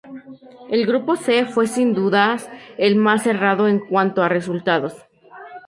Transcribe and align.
El 0.71 0.87
Grupo 0.87 1.15
C 1.15 1.45
fue 1.45 1.67
sin 1.67 1.93
dudas 1.93 2.49
el 2.79 2.95
más 2.95 3.21
cerrado 3.21 3.67
en 3.67 3.77
cuanto 3.79 4.23
a 4.23 4.29
resultados. 4.29 4.95